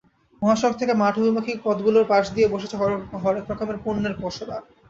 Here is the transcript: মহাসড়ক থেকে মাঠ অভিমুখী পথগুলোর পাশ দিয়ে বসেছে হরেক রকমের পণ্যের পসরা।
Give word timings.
মহাসড়ক 0.41 0.75
থেকে 0.77 0.93
মাঠ 1.01 1.13
অভিমুখী 1.19 1.53
পথগুলোর 1.65 2.05
পাশ 2.11 2.25
দিয়ে 2.35 2.51
বসেছে 2.53 2.75
হরেক 3.23 3.45
রকমের 3.51 3.77
পণ্যের 3.83 4.15
পসরা। 4.21 4.57